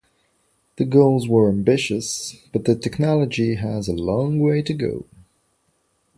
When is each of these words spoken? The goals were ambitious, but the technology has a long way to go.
The 0.77 0.85
goals 0.85 1.27
were 1.27 1.47
ambitious, 1.47 2.35
but 2.51 2.65
the 2.65 2.73
technology 2.75 3.53
has 3.57 3.87
a 3.87 3.93
long 3.93 4.39
way 4.39 4.63
to 4.63 4.73
go. 4.73 5.05